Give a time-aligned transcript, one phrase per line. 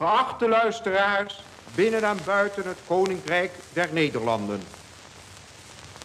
[0.00, 1.42] Geachte luisteraars,
[1.74, 4.60] binnen en buiten het Koninkrijk der Nederlanden.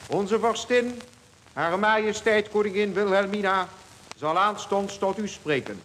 [0.08, 1.02] Onze vorstin,
[1.54, 3.68] Hare Majesteit Koningin Wilhelmina,
[4.18, 5.82] zal aanstonds tot u spreken.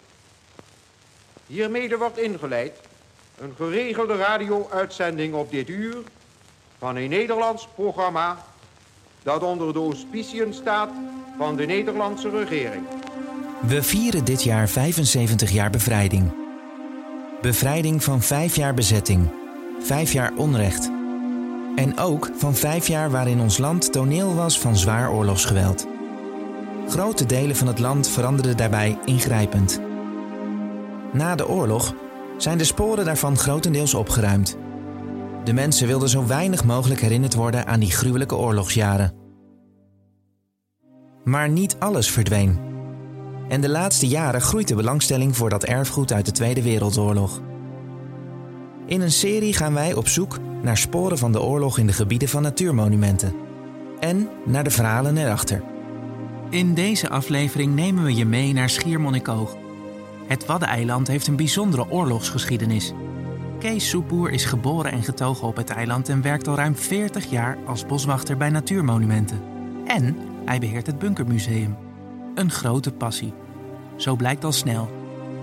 [1.47, 2.81] Hiermede wordt ingeleid
[3.39, 5.97] een geregelde radio-uitzending op dit uur
[6.79, 8.45] van een Nederlands programma
[9.23, 10.91] dat onder de auspiciën staat
[11.39, 12.87] van de Nederlandse regering.
[13.61, 16.50] We vieren dit jaar 75 jaar bevrijding.
[17.41, 19.33] Bevrijding van vijf jaar bezetting,
[19.83, 20.91] vijf jaar onrecht.
[21.77, 25.87] En ook van vijf jaar waarin ons land toneel was van zwaar oorlogsgeweld.
[26.89, 29.81] Grote delen van het land veranderden daarbij ingrijpend.
[31.13, 31.95] Na de oorlog
[32.37, 34.57] zijn de sporen daarvan grotendeels opgeruimd.
[35.45, 39.13] De mensen wilden zo weinig mogelijk herinnerd worden aan die gruwelijke oorlogsjaren.
[41.25, 42.59] Maar niet alles verdween.
[43.51, 47.41] En de laatste jaren groeit de belangstelling voor dat erfgoed uit de Tweede Wereldoorlog.
[48.87, 52.29] In een serie gaan wij op zoek naar sporen van de oorlog in de gebieden
[52.29, 53.35] van natuurmonumenten
[54.01, 55.63] en naar de verhalen erachter.
[56.51, 59.57] In deze aflevering nemen we je mee naar Schiermonnikoog.
[60.27, 62.93] Het Waddeneiland heeft een bijzondere oorlogsgeschiedenis.
[63.59, 67.59] Kees Soepoer is geboren en getogen op het eiland en werkt al ruim 40 jaar
[67.67, 69.43] als boswachter bij natuurmonumenten.
[69.87, 71.77] En hij beheert het Bunkermuseum.
[72.35, 73.33] Een grote passie.
[74.01, 74.89] Zo blijkt al snel.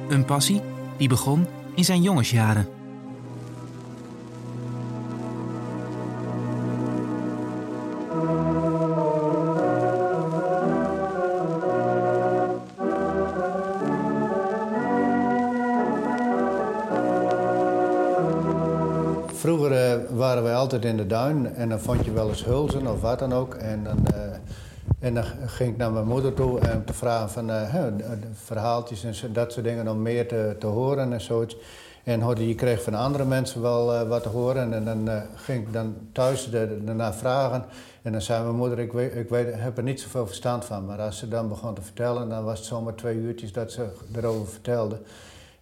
[0.10, 0.62] Een passie
[0.98, 2.68] die begon in zijn jongensjaren.
[19.34, 22.88] Vroeger eh, waren wij altijd in de duin en dan vond je wel eens hulzen
[22.88, 23.54] of wat dan ook.
[23.54, 24.27] En dan, eh,
[25.08, 27.76] en dan ging ik naar mijn moeder toe om te vragen van eh,
[28.34, 31.58] verhaaltjes en dat soort dingen om meer te, te horen en zoiets.
[32.04, 35.22] En hoorde, je kreeg van andere mensen wel eh, wat te horen en dan eh,
[35.36, 37.66] ging ik dan thuis daarna vragen.
[38.02, 40.86] En dan zei mijn moeder, ik, weet, ik weet, heb er niet zoveel verstand van.
[40.86, 43.88] Maar als ze dan begon te vertellen, dan was het zomaar twee uurtjes dat ze
[44.16, 45.00] erover vertelde.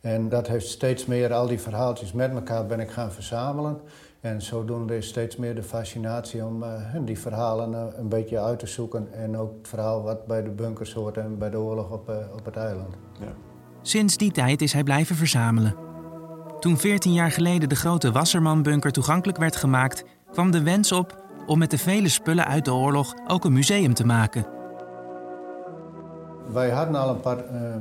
[0.01, 3.81] En dat heeft steeds meer, al die verhaaltjes met elkaar ben ik gaan verzamelen.
[4.25, 6.69] En zodoende is steeds meer de fascinatie om eh,
[7.01, 9.13] die verhalen eh, een beetje uit te zoeken.
[9.13, 12.15] En ook het verhaal wat bij de bunkers hoort en bij de oorlog op, eh,
[12.33, 12.95] op het eiland.
[13.81, 15.75] Sinds die tijd is hij blijven verzamelen.
[16.59, 21.57] Toen 14 jaar geleden de grote Wassermanbunker toegankelijk werd gemaakt, kwam de wens op om
[21.57, 24.45] met de vele spullen uit de oorlog ook een museum te maken.
[26.53, 27.75] Wij hadden al een par- eh,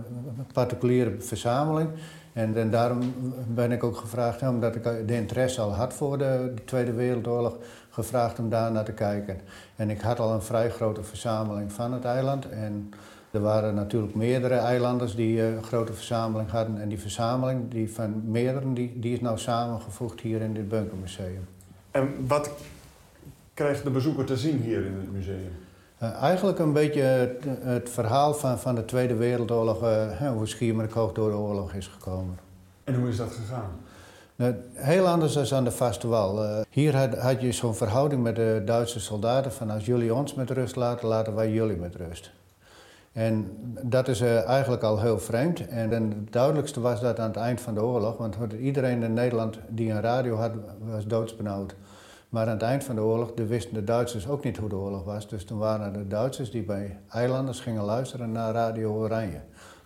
[0.52, 1.90] particuliere verzameling.
[2.34, 3.14] En, daarom
[3.48, 7.56] ben ik ook gevraagd, omdat ik de interesse al had voor de, de Tweede Wereldoorlog,
[7.90, 9.40] gevraagd om daar naar te kijken.
[9.76, 12.48] En ik had al een vrij grote verzameling van het eiland.
[12.48, 12.90] En
[13.30, 16.80] er waren natuurlijk meerdere eilanders die eh, een grote verzameling hadden.
[16.80, 21.46] En die verzameling die van meerdere, die, die is nou samengevoegd hier in dit bunkermuseum.
[21.90, 22.50] En wat
[23.54, 25.52] krijgt de bezoeker te zien hier in het museum?
[26.04, 29.80] Eh, eigenlijk een beetje het, het verhaal van, van de Tweede Wereldoorlog,
[30.18, 32.38] hè, hoe Schiermonnikoog door de oorlog is gekomen.
[32.84, 33.70] En hoe is dat gegaan?
[34.36, 36.44] Nou, heel anders dan aan de vaste wal.
[36.44, 40.34] Eh, hier had, had je zo'n verhouding met de Duitse soldaten van als jullie ons
[40.34, 42.30] met rust laten, laten wij jullie met rust.
[43.12, 45.66] En dat is eigenlijk al heel vreemd.
[45.68, 49.58] En het duidelijkste was dat aan het eind van de oorlog, want iedereen in Nederland
[49.68, 51.74] die een radio had, was doodsbenauwd.
[52.34, 54.74] Maar aan het eind van de oorlog de wisten de Duitsers ook niet hoe de
[54.74, 55.28] oorlog was.
[55.28, 59.40] Dus toen waren er de Duitsers die bij eilanders gingen luisteren naar Radio Oranje.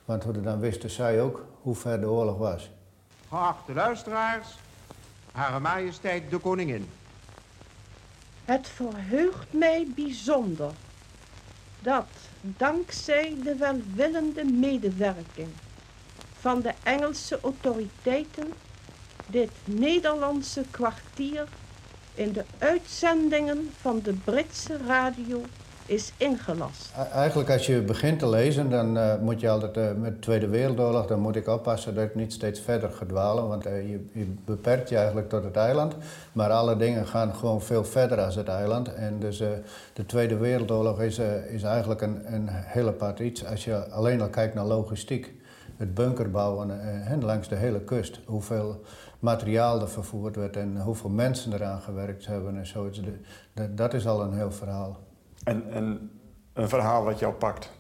[0.05, 2.71] Want dan wisten zij ook hoe ver de oorlog was.
[3.29, 4.59] Geachte luisteraars,
[5.33, 6.89] Hare Majesteit de Koningin.
[8.45, 10.71] Het verheugt mij bijzonder
[11.81, 12.09] dat
[12.41, 15.49] dankzij de welwillende medewerking
[16.39, 18.53] van de Engelse autoriteiten
[19.27, 21.49] dit Nederlandse kwartier
[22.19, 25.43] in de uitzendingen van de Britse radio
[25.87, 26.93] is ingelast.
[27.13, 30.49] Eigenlijk als je begint te lezen, dan eh, moet je altijd eh, met de Tweede
[30.49, 34.07] Wereldoorlog, dan moet ik oppassen dat ik niet steeds verder ga dwalen, want eh, je,
[34.13, 35.95] je beperkt je eigenlijk tot het eiland.
[36.33, 38.95] Maar alle dingen gaan gewoon veel verder als het eiland.
[38.95, 39.39] En dus
[39.93, 41.19] de Tweede Wereldoorlog is,
[41.49, 42.49] is eigenlijk een, een
[42.87, 43.47] apart iets.
[43.47, 45.33] Als je alleen al kijkt naar logistiek,
[45.77, 48.81] het bunkerbouwen en langs de hele kust, hoeveel
[49.19, 52.67] materiaal er vervoerd werd en hoeveel mensen eraan gewerkt hebben en
[53.55, 54.99] de- dat is al een heel verhaal.
[55.45, 56.11] En, en
[56.53, 57.71] een verhaal wat jou pakt.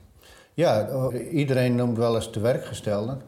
[0.55, 0.88] Ja,
[1.31, 3.20] iedereen noemt wel eens te werkgestelden.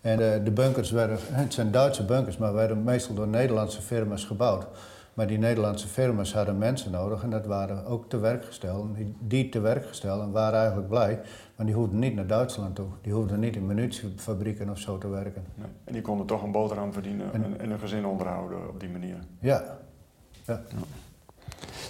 [0.00, 4.24] En de, de bunkers werden, het zijn Duitse bunkers, maar werden meestal door Nederlandse firma's
[4.24, 4.66] gebouwd.
[5.14, 8.92] Maar die Nederlandse firma's hadden mensen nodig en dat waren ook te werkgestelden.
[8.94, 11.20] Die, die te werkgestelden waren eigenlijk blij,
[11.56, 12.86] maar die hoefden niet naar Duitsland toe.
[13.02, 15.44] Die hoefden niet in munitiefabrieken of zo te werken.
[15.54, 15.66] Nee.
[15.84, 18.88] En die konden toch een boterham verdienen en, En- en een gezin onderhouden op die
[18.88, 19.16] manier.
[19.40, 19.78] Ja,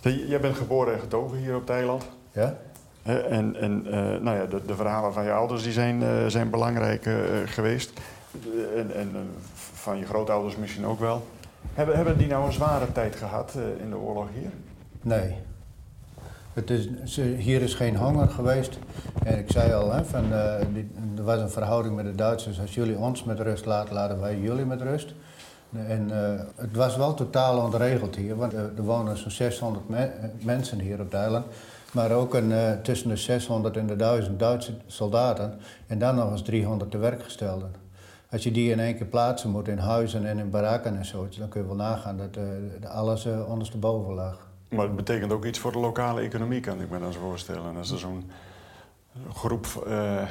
[0.03, 2.05] J- Jij bent geboren en getogen hier op het eiland.
[2.33, 2.57] ja.
[3.03, 6.51] En, en eh, nou ja, de, de verhalen van je ouders die zijn, eh, zijn
[6.51, 7.93] belangrijk eh, geweest.
[8.77, 9.11] En en
[9.73, 11.27] van je grootouders misschien ook wel.
[11.73, 14.51] Hebben, hebben die nou een zware tijd gehad eh, in de oorlog hier?
[15.03, 15.35] Nee.
[16.53, 16.89] Het is,
[17.37, 18.79] hier is geen honger geweest.
[19.25, 20.61] En ik zei al, hè, van, eh,
[21.17, 22.61] er was een verhouding met de Duitsers.
[22.61, 25.15] Als jullie ons met rust laten, laten wij jullie met rust.
[25.87, 30.29] En eh, het was wel totaal ontregeld hier, want er wonen zo'n 600 me- eh,
[30.43, 31.47] mensen hier op het eiland.
[31.93, 32.53] Maar ook een,
[32.83, 35.59] tussen de 600 en de 1000 Duitse soldaten.
[35.87, 37.71] En dan nog eens 300 te werkgestelden.
[38.35, 41.29] Als je die in één keer plaatsen moet in huizen en in barakken en zo,
[41.39, 44.49] dan kun je wel nagaan dat eh, alles eh, ondersteboven lag.
[44.69, 47.77] Maar het betekent ook iets voor de lokale economie, kan ik me dan voorstellen.
[47.77, 48.31] Als er zo'n
[49.33, 50.29] groep eh,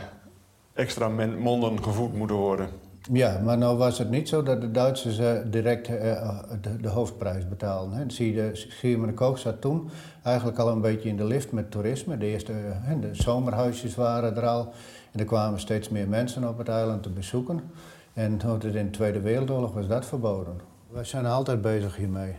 [0.74, 2.70] extra monden gevoed moeten worden.
[3.12, 6.90] Ja, maar nou was het niet zo dat de Duitsers eh, direct eh, de, de
[6.90, 7.98] hoofdprijs betaalden.
[7.98, 8.10] Hè.
[8.10, 9.90] Zie je, de Kook zat toen
[10.24, 12.18] eigenlijk al een beetje in de lift met toerisme.
[12.18, 14.74] De eerste eh, de zomerhuisjes waren er al.
[15.12, 17.72] En er kwamen steeds meer mensen op het eiland te bezoeken.
[18.14, 20.60] En het in de Tweede Wereldoorlog was dat verboden.
[20.90, 22.36] Wij zijn altijd bezig hiermee.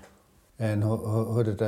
[0.56, 1.60] En hoe, het,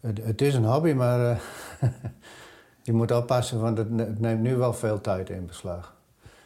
[0.00, 1.20] het, het is een hobby, maar
[2.82, 5.98] je moet oppassen, want het neemt nu wel veel tijd in beslag.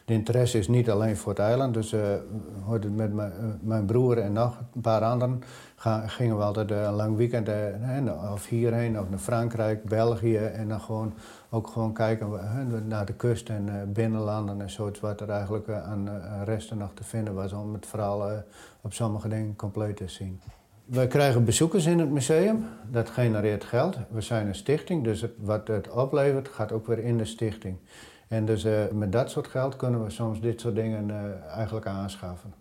[0.05, 4.17] De interesse is niet alleen voor het eiland, dus het met mijn, eh, mijn broer
[4.17, 5.43] en nog een paar anderen
[6.05, 10.67] gingen we altijd eh, een lang weekend hè, of hierheen of naar Frankrijk, België en
[10.67, 11.13] dan gewoon
[11.49, 16.09] ook gewoon kijken hè, naar de kust en binnenlanden en zoiets wat er eigenlijk aan
[16.43, 18.43] resten nog te vinden was om het verhaal
[18.81, 20.41] op sommige dingen compleet te zien.
[20.85, 23.97] Wij krijgen bezoekers in het museum, dat genereert geld.
[24.09, 27.77] We zijn een stichting, dus wat het oplevert gaat ook weer in de stichting.
[28.27, 31.85] En dus eh, met dat soort geld kunnen we soms dit soort dingen eh, eigenlijk
[31.85, 32.53] aanschaffen.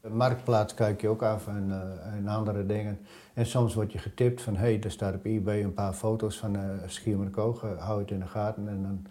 [0.00, 2.98] De marktplaats kijk je ook af en, eh, en andere dingen.
[3.34, 6.38] En soms word je getipt van, hé, hey, er staat op eBay een paar foto's
[6.38, 8.68] van uh, Schiermonnikoog, uh, hou het in de gaten.
[8.68, 9.06] En, dan,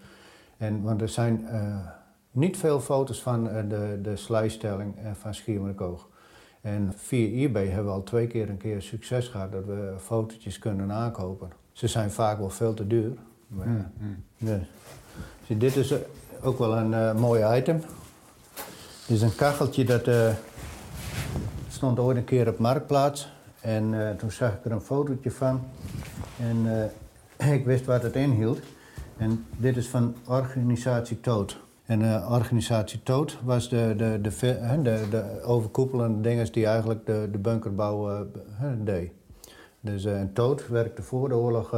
[0.58, 1.78] en, want er zijn uh,
[2.32, 6.08] niet veel foto's van uh, de, de slijstelling uh, van Schiermonnikoog.
[6.62, 10.60] En via eBay hebben we al twee keer een keer succes gehad dat we fotootjes
[10.60, 11.50] kunnen aankopen.
[11.72, 13.14] Ze zijn vaak wel veel te duur.
[13.48, 13.92] Maar, mm,
[14.38, 14.66] mm.
[15.58, 15.94] Dit is
[16.42, 17.80] ook wel een uh, mooi item.
[19.08, 20.30] Dit is een kacheltje dat uh,
[21.70, 23.32] stond ooit een keer op Marktplaats.
[23.62, 25.62] En toen zag ik er een fotootje van.
[26.40, 26.92] En
[27.58, 28.60] ik wist wat het inhield.
[29.18, 31.60] En dit is van organisatie Toot.
[31.86, 37.28] En organisatie Toot was de, de, de, de, de, de overkoepelende dingen die eigenlijk de,
[37.32, 38.28] de bunkerbouw
[38.78, 39.12] deed.
[39.80, 41.74] Dus uh, Toot werkte voor de oorlog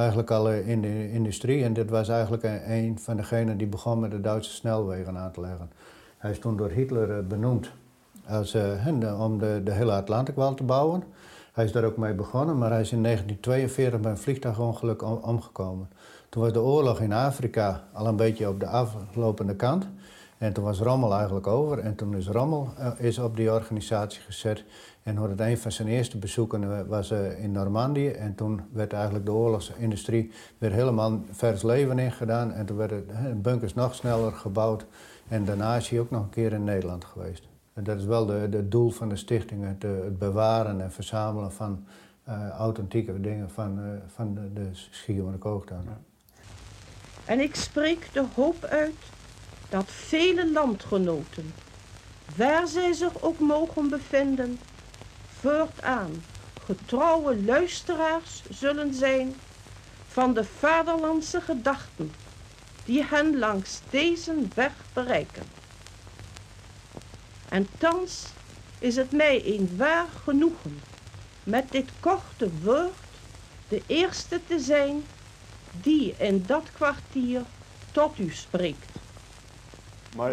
[0.00, 1.64] eigenlijk al in de industrie.
[1.64, 5.32] En dit was eigenlijk een, een van degenen die begon met de Duitse snelwegen aan
[5.32, 5.70] te leggen.
[6.18, 7.70] Hij is toen door Hitler benoemd
[8.28, 8.56] als,
[9.18, 11.02] om de, de hele Atlantikwal te bouwen.
[11.52, 15.18] Hij is daar ook mee begonnen, maar hij is in 1942 bij een vliegtuigongeluk om,
[15.22, 15.88] omgekomen.
[16.28, 19.88] Toen was de oorlog in Afrika al een beetje op de aflopende kant.
[20.38, 21.78] En toen was Rommel eigenlijk over.
[21.78, 24.64] En toen is Rommel is op die organisatie gezet.
[25.02, 28.08] En het een van zijn eerste bezoeken was uh, in Normandië.
[28.08, 32.52] En toen werd eigenlijk de oorlogsindustrie weer helemaal vers leven ingedaan.
[32.52, 34.86] En toen werden de bunkers nog sneller gebouwd.
[35.28, 37.48] En daarna is hij ook nog een keer in Nederland geweest.
[37.72, 39.64] En dat is wel het doel van de stichting.
[39.66, 41.84] Het, uh, het bewaren en verzamelen van
[42.58, 45.82] authentieke dingen van, van de, de Schiermonnikoog dan.
[45.84, 46.00] Ja.
[47.24, 48.96] En ik spreek de hoop uit
[49.68, 51.52] dat vele landgenoten,
[52.36, 54.58] waar zij zich ook mogen bevinden,
[55.40, 56.24] voortaan
[56.64, 59.34] getrouwe luisteraars zullen zijn
[60.08, 62.12] van de vaderlandse gedachten
[62.84, 65.42] die hen langs deze weg bereiken.
[67.48, 68.26] En thans
[68.78, 70.80] is het mij een waar genoegen
[71.44, 72.92] met dit korte woord
[73.68, 75.04] de eerste te zijn
[75.82, 77.42] die in dat kwartier
[77.92, 78.88] tot u spreekt.
[80.16, 80.32] Maar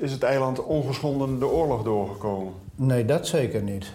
[0.00, 2.54] is het eiland ongeschonden de oorlog doorgekomen?
[2.74, 3.92] Nee, dat zeker niet.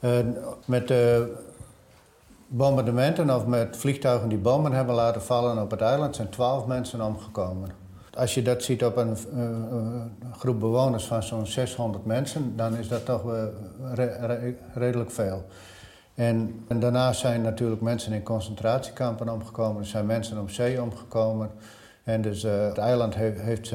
[0.00, 0.18] Uh,
[0.64, 0.92] met
[2.48, 7.00] bombardementen of met vliegtuigen die bommen hebben laten vallen op het eiland zijn twaalf mensen
[7.00, 7.70] omgekomen.
[8.14, 9.42] Als je dat ziet op een uh,
[10.38, 13.22] groep bewoners van zo'n 600 mensen, dan is dat toch
[13.94, 15.44] re re redelijk veel.
[16.14, 19.82] En, en, daarnaast zijn natuurlijk mensen in concentratiekampen omgekomen.
[19.82, 21.50] Er zijn mensen op zee omgekomen.
[22.04, 23.72] En dus het eiland heeft,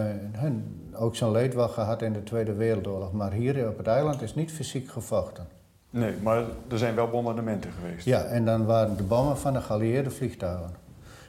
[0.93, 3.11] ook zijn leed wel gehad in de Tweede Wereldoorlog.
[3.11, 5.47] Maar hier op het eiland is niet fysiek gevochten.
[5.93, 8.05] Nee, maar er zijn wel bombardementen geweest.
[8.05, 10.69] Ja, en dan waren de bommen van de geallieerde vliegtuigen.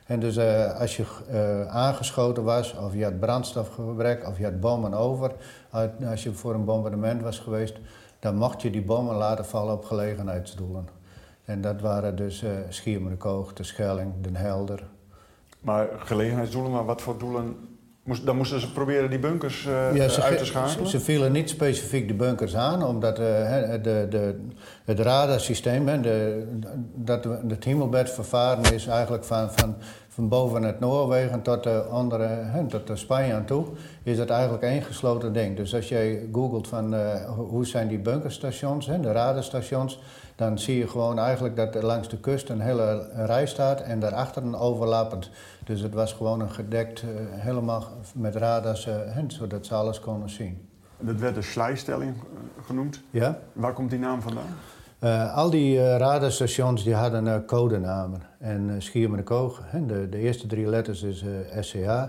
[0.06, 4.61] En dus eh, als je eh, aangeschoten was, of je had brandstofgebrek, of je had
[4.61, 5.33] bommen over,
[5.71, 7.76] uit- als je voor een bombardement was geweest,
[8.18, 10.88] dan mocht je die bommen laten vallen op gelegenheidsdoelen.
[11.44, 14.87] En dat waren dus uh, Schiermonnikoog, de Schelling, Den Helder.
[15.61, 17.74] Maar gelegenheidsdoelen, maar wat voor doelen?
[18.05, 20.87] Moest, dan moesten ze proberen die bunkers eh, Ja, ze, uit te schakelen?
[20.89, 24.41] ze vielen niet specifiek de bunkers aan, omdat eh, hè, de, de,
[24.85, 26.45] het radarsysteem, hè, de,
[26.95, 29.75] dat het hemelbed vervaren is eigenlijk van, van,
[30.09, 33.67] van boven het Noorwegen tot, de andere, hè, tot de Spanje aan toe,
[34.03, 35.57] is het eigenlijk één gesloten ding.
[35.57, 40.01] Dus als jij googelt van eh, ho- hoe zijn die bunkerstations, hè, de radarstations,
[40.37, 44.01] dan zie je gewoon eigenlijk dat er langs de kust een hele rij staat en
[44.01, 45.31] daarachter een overlappend.
[45.64, 50.30] Dus het was gewoon een gedekt, eh, helemaal met radars, eh, zodat ze alles konden
[50.30, 50.68] zien.
[51.00, 53.02] Dat werd de slijstelling eh, genoemd.
[53.11, 53.38] Ja?
[53.52, 54.56] Waar komt die naam vandaan?
[55.35, 58.23] Al die eh, radarstations die hadden eh, codenamen.
[58.38, 61.25] En uh, Schiermonnikoog, de, de eerste drie letters is
[61.61, 62.02] SCH.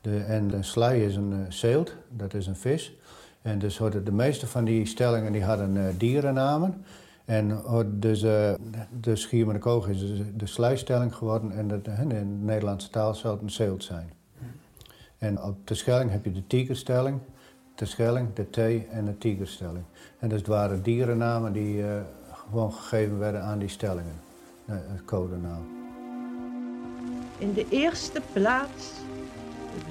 [0.00, 2.96] De, en de slij is een zeelt, dat is een vis.
[3.42, 6.84] En dus hadden de meeste van die stellingen die hadden dierennamen.
[7.28, 8.54] En ho- dus eh,
[9.00, 11.52] de Schiermonnikoog is dus de slijstelling geworden.
[11.52, 14.10] En dat, in de Nederlandse taal zou het een zeelt zijn.
[15.18, 17.18] En op de Schelling heb je de tigerstelling,
[17.74, 19.84] de Schelling, de thee en de tigerstelling.
[20.18, 22.00] En dus het waren dierennamen die eh,
[22.50, 24.20] gewoon gegeven werden aan die stellingen.
[24.64, 25.66] Het codenaam.
[27.38, 28.92] In de eerste plaats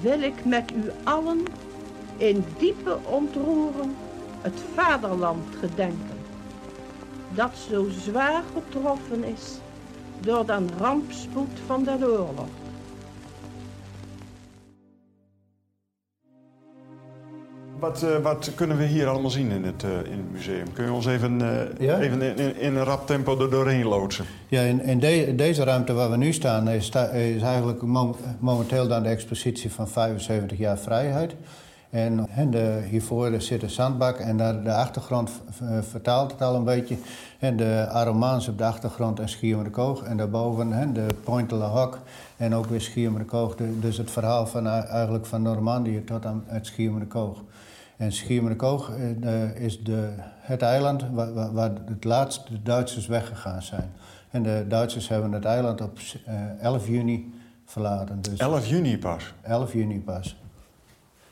[0.00, 1.42] wil ik met u allen
[2.16, 3.90] in diepe ontroering
[4.40, 6.16] het vaderland gedenken,
[7.34, 9.58] dat zo zwaar getroffen is
[10.20, 12.46] door de rampspoed van de oorlog.
[17.78, 20.72] Wat, eh, wat kunnen we hier allemaal zien in het, eh, in het museum?
[20.72, 21.98] Kun je ons even, eh, Ja?
[22.00, 24.24] even in, in, in een rap tempo er doorheen loodsen?
[24.48, 28.88] Ja, in, in de- deze ruimte waar we nu staan is, is eigenlijk mo- momenteel
[28.88, 31.34] dan de expositie van 75 jaar vrijheid.
[31.90, 35.30] En, en de, hiervoor er zit een zandbak en daar, de achtergrond
[35.62, 36.96] eh, vertaalt het al een beetje.
[37.38, 40.02] En de Aromaans op de achtergrond en Schiermonnikoog.
[40.02, 41.98] En daarboven hè, de Pointe la Hoc
[42.36, 43.54] en ook weer Schiermonnikoog.
[43.56, 47.42] De- Dus het verhaal van, eh, eigenlijk van Normandië tot aan het Schiermonnikoog.
[47.96, 50.08] En Schiermonnikoog eh, eh, is de,
[50.40, 53.90] het eiland waar, waar, waar het laatst de Duitsers weggegaan zijn.
[54.30, 58.22] En de Duitsers hebben het eiland op eh, 11 juni verlaten.
[58.22, 59.34] Dus 11 juni pas.
[59.42, 60.36] 11 juni pas.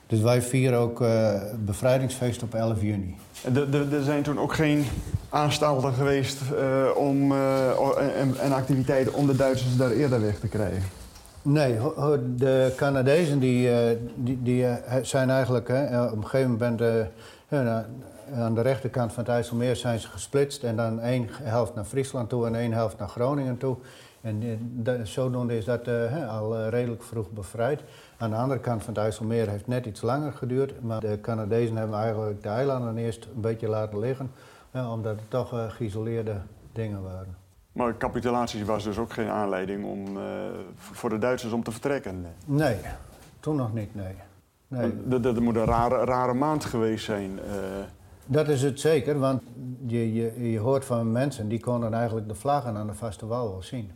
[0.06, 3.16] Dus wij vieren ook eh, bevrijdingsfeest op 11 juni.
[3.90, 4.84] Er zijn toen ook geen
[5.28, 10.48] aanstalten geweest eh, om, eh, en, en activiteiten om de Duitsers daar eerder weg te
[10.48, 10.82] krijgen.
[11.42, 11.78] Nee,
[12.36, 13.70] de Canadezen die,
[14.14, 14.66] die, die
[15.02, 16.78] zijn eigenlijk hè, op een gegeven moment
[17.48, 17.84] nou,
[18.34, 22.28] aan de rechterkant van het IJsselmeer zijn ze gesplitst en dan één helft naar Friesland
[22.28, 23.76] toe en één helft naar Groningen toe.
[24.20, 24.42] En
[25.02, 25.88] zodoende is dat
[26.28, 27.80] al redelijk vroeg bevrijd.
[28.18, 31.18] Aan de andere kant van het IJsselmeer heeft het net iets langer geduurd, maar de
[31.20, 34.30] Canadezen hebben eigenlijk de eilanden eerst een beetje laten liggen,
[34.72, 36.36] omdat het toch eh, geïsoleerde
[36.72, 37.36] dingen waren.
[37.72, 40.22] Maar capitulatie was dus ook geen aanleiding om, eh,
[40.76, 42.26] voor de Duitsers om te vertrekken.
[42.44, 42.76] Nee,
[43.40, 44.14] toen nog niet, nee.
[44.68, 44.92] nee.
[45.04, 47.38] Dat, dat moet een rare, rare maand geweest zijn.
[47.38, 47.54] eh.
[48.26, 49.42] Dat is het zeker, want
[49.86, 53.50] je, je, je hoort van mensen die konden eigenlijk de vlaggen aan de vaste wal
[53.50, 53.90] wel zien.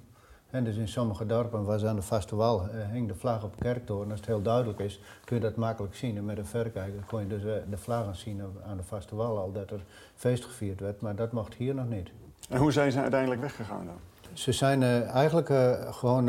[0.51, 3.55] En dus in sommige dorpen was aan de vaste wal eh, hing de vlag op
[3.61, 4.11] kerktoren.
[4.11, 6.17] Als het heel duidelijk is, kun je dat makkelijk zien.
[6.17, 9.39] En met een verrekijker kon je dus eh, de vlaggen zien aan de vaste wal
[9.39, 9.81] al dat er
[10.17, 11.01] feest gevierd werd.
[11.01, 12.11] Maar dat mocht hier nog niet.
[12.49, 13.97] En hoe zijn ze uiteindelijk weggegaan dan?
[14.33, 15.49] Ze zijn eh, eigenlijk
[15.95, 16.29] gewoon.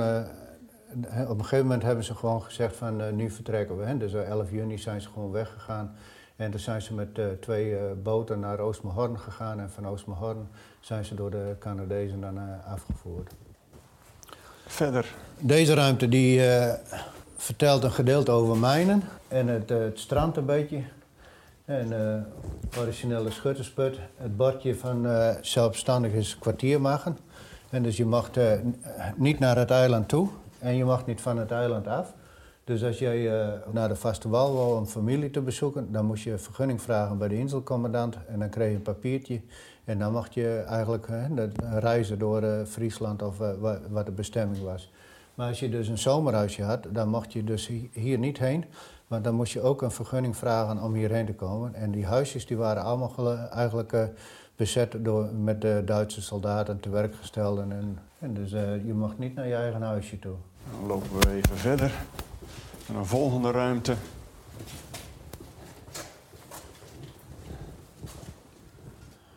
[1.27, 3.85] op een gegeven moment hebben ze gewoon gezegd van nu vertrekken we.
[3.85, 3.97] Hè.
[3.97, 5.95] Dus eh, 11 juni zijn ze gewoon weggegaan.
[6.35, 9.59] En toen zijn ze met twee boten naar Oostmahorn gegaan.
[9.59, 10.47] En van Oostmahorn
[10.79, 13.33] zijn ze door de Canadezen dan afgevoerd.
[14.71, 15.05] Verder.
[15.39, 16.73] Deze ruimte die eh,
[17.35, 20.81] vertelt een gedeelte over mijnen en het, eh, het strand een beetje.
[21.65, 23.97] En eh originele schuttersput.
[24.17, 27.17] Het bordje van eh, zelfstandig is kwartiermachen.
[27.69, 28.29] En dus je mag
[29.15, 32.13] niet naar het eiland toe en je mag niet van het eiland af.
[32.71, 36.23] Dus als jij eh, naar de vaste wal wou om familie te bezoeken, dan moest
[36.23, 38.17] je vergunning vragen bij de inselcommandant.
[38.27, 39.41] En dan kreeg je een papiertje.
[39.83, 41.07] En dan mocht je eigenlijk
[41.79, 44.91] reizen door eh, Friesland of wa- wat de bestemming was.
[45.35, 48.65] Maar als je dus een zomerhuisje had, dan mocht je dus hi- hier niet heen.
[49.07, 51.73] Maar dan moest je ook een vergunning vragen om hierheen te komen.
[51.75, 53.95] En die huisjes die waren allemaal eigenlijk
[54.55, 57.71] bezet door, met de Duitse soldaten, te werk gestelden.
[57.71, 58.49] En, en dus
[58.85, 60.35] je mocht niet naar je eigen huisje toe.
[60.79, 61.91] Dan lopen we even verder.
[62.95, 63.95] Een volgende ruimte.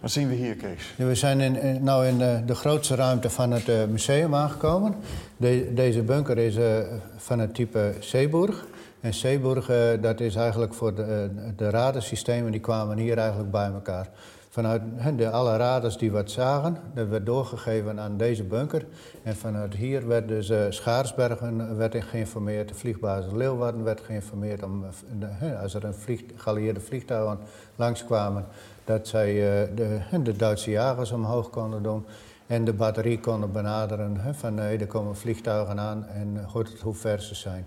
[0.00, 0.94] Wat zien we hier, Kees?
[0.96, 4.94] We zijn in, in- nou in eh, de grootste ruimte van het eh, museum aangekomen.
[5.37, 6.78] De- deze bunker is eh,
[7.16, 8.64] van het type Zeeburg.
[9.00, 9.70] En Zeeburg,
[10.00, 14.08] dat is eigenlijk voor de, de radarsystemen, die kwamen hier eigenlijk bij elkaar.
[14.54, 14.82] Vanuit
[15.16, 18.87] de, alle radars die wat zagen, dat werd doorgegeven aan deze bunker.
[19.23, 24.84] En vanuit hier werd dus eh, Schaarsbergen werd geïnformeerd, de vliegbasis Leeuwarden werd geïnformeerd om,
[25.40, 27.38] eh, als er een vlieg, geallieerde vliegtuigen
[27.76, 28.44] langskwamen,
[28.84, 29.76] dat zij eh,
[30.23, 32.06] de, Duitse jagers omhoog konden doen.
[32.46, 36.80] En de batterie konden benaderen van nee, er komen vliegtuigen aan en eh, hoort het
[36.80, 37.66] hoe ver ze zijn.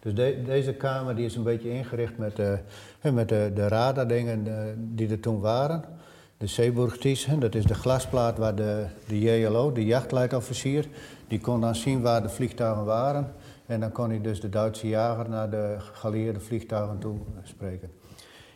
[0.00, 4.46] Dus de- deze kamer die is een beetje ingericht met, eh, met de, de radardingen
[4.46, 5.84] eh, die er toen waren.
[6.36, 10.88] De Zeeburgties, dat is de glasplaat waar de, de JLO, de jachtleidofficier,
[11.28, 13.32] die kon dan zien waar de vliegtuigen waren.
[13.66, 17.90] En dan kon hij dus de Duitse jager naar de geallieerde vliegtuigen toe spreken.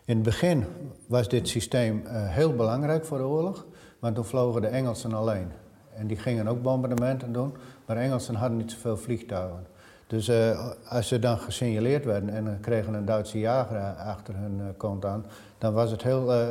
[0.05, 0.65] In het begin
[1.07, 3.67] was dit systeem eh, heel belangrijk voor de oorlog,
[3.99, 5.49] want toen vlogen de Engelsen alleen.
[5.95, 7.55] En die gingen ook bombardementen doen,
[7.87, 9.67] maar Engelsen hadden niet zoveel vliegtuigen.
[10.07, 14.67] Dus eh, als ze dan gesignaleerd werden en kregen een Duitse jager achter hun eh,
[14.77, 15.25] kont aan,
[15.59, 16.49] dan was het heel, eh,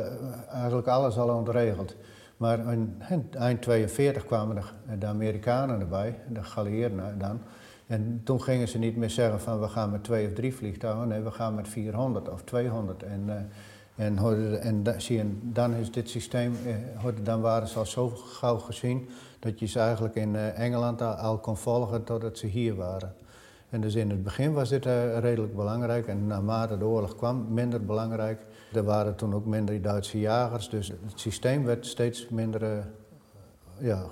[0.52, 1.94] eigenlijk alles al ontregeld.
[2.36, 4.62] Maar in in eind 42 kwamen
[4.98, 7.40] de, Amerikanen erbij, de geallieerden dan.
[7.86, 11.08] En toen gingen ze niet meer zeggen van we gaan met twee of drie vliegtuigen,
[11.08, 13.02] nee we gaan met 400 of 200.
[13.02, 13.50] En,
[13.96, 19.58] eh, en, dan is dit systeem, eh, dan waren ze al zo gauw gezien dat
[19.58, 23.14] je ze eigenlijk in Engeland al, kon volgen totdat ze hier waren.
[23.70, 24.84] En dus in het begin was dit
[25.20, 28.46] redelijk belangrijk en naarmate de oorlog kwam, minder belangrijk.
[28.72, 32.84] Er waren toen ook minder Duitse jagers, dus het systeem werd steeds minder, eh,
[33.78, 34.04] ja,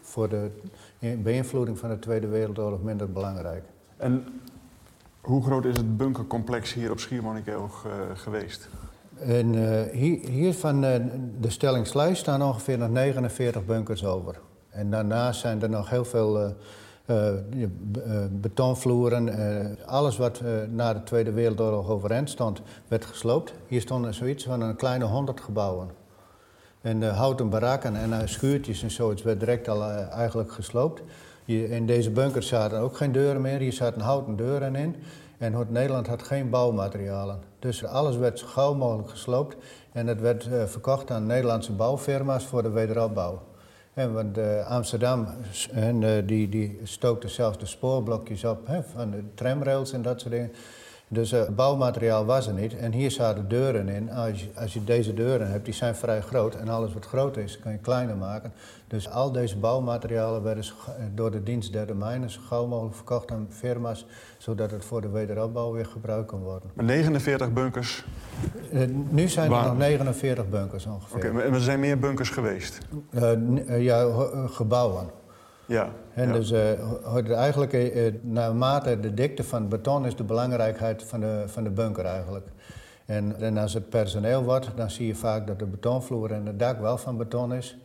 [0.00, 0.50] voor de
[0.98, 3.64] beïnvloeding van de Tweede Wereldoorlog minder belangrijk.
[3.96, 4.24] En
[5.22, 8.68] hoe groot is het bunkercomplex hier op Schiermonnikoog eh, geweest?
[9.18, 11.00] En eh, hier, hier van eh,
[11.40, 14.40] de stelling Sluis staan ongeveer nog 49 bunkers over.
[14.70, 16.54] En daarnaast zijn er nog heel veel
[17.06, 17.38] eh, eh,
[18.30, 19.28] betonvloeren.
[19.28, 23.52] eh, alles wat na de Tweede Wereldoorlog overeind stond, werd gesloopt.
[23.66, 25.88] Hier stonden zoiets van een kleine 100 gebouwen.
[26.80, 31.02] En houten barakken en schuurtjes en zoiets werd direct al eigenlijk gesloopt.
[31.44, 33.58] In deze bunkers zaten ook geen deuren meer.
[33.58, 34.96] Hier zaten houten deuren in.
[35.38, 37.38] En Nederland had geen bouwmaterialen.
[37.58, 39.56] Dus alles werd zo gauw mogelijk gesloopt.
[39.92, 43.42] En het werd verkocht aan Nederlandse bouwfirma's voor de wederopbouw.
[43.94, 45.26] Want eh, Amsterdam
[45.72, 50.32] en, eh, die, die stookte zelfs de spoorblokjes op van de tramrails en dat soort
[50.32, 50.52] dingen.
[51.08, 52.76] Dus eh, bouwmateriaal was er niet.
[52.76, 54.10] En hier zaten deuren in.
[54.10, 56.54] Als je, als je deze deuren hebt, die zijn vrij groot.
[56.54, 58.52] En alles wat groot is, kan je kleiner maken.
[58.86, 60.64] Dus al deze bouwmaterialen werden
[61.14, 64.06] door de dienst der domeinen zo gauw mogelijk verkocht aan firma's.
[64.42, 66.70] Zodat het voor de wederopbouw weer gebruikt kan worden.
[66.74, 68.04] Maar 49 bunkers.
[68.72, 71.16] Eh, nu zijn er nog 49 bunkers ongeveer.
[71.16, 72.78] Oké, maar er zijn meer bunkers geweest.
[73.10, 75.10] Eh, eh, ja, gebouwen.
[75.66, 75.88] Ja.
[76.14, 76.32] En ja.
[76.32, 76.52] dus
[77.30, 82.04] eigenlijk, naarmate de dikte van het beton is de belangrijkheid van de, van de bunker
[82.04, 82.46] eigenlijk.
[83.06, 86.58] En, en als het personeel wordt, dan zie je vaak dat de betonvloer en het
[86.58, 87.78] dak wel van beton is.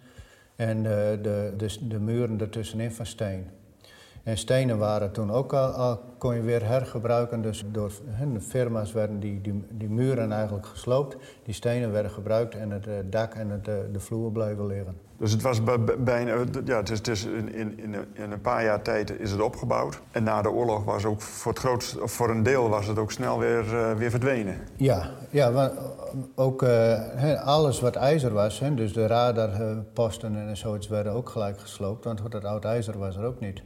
[0.55, 1.19] En de,
[1.57, 3.47] de, de muren ertussenin van steen.
[4.27, 7.41] En stenen waren toen ook al, al kon je weer hergebruiken.
[7.41, 7.91] Dus door
[8.33, 11.17] de firma's werden die, die, die muren eigenlijk gesloopt.
[11.43, 14.95] Die stenen werden gebruikt en het eh, dak en het, eh, de vloer bleven liggen.
[15.17, 16.33] Dus het was bij- bij- bijna,
[16.65, 17.79] ja, het is, het is in, in,
[18.13, 20.01] in, een- paar jaar tijd is het opgebouwd.
[20.11, 23.11] En na de oorlog was ook voor, het grootste, voor een deel was het ook
[23.11, 24.55] snel weer, eh, weer verdwenen.
[24.75, 25.71] Ja, ja want
[26.35, 31.59] ook eh, alles wat ijzer was, hè, dus de radarposten en zoiets werden ook gelijk
[31.59, 33.61] gesloopt, want dat oud ijzer was er ook niet.